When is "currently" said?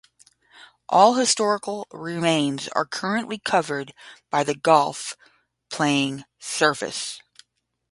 2.87-3.37